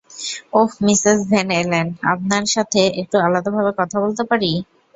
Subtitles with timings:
[0.53, 4.51] ওহ- Mrs Venn এলেন, আপনার সাথে একটু আলাদাভাবে কথা বলতে পারি?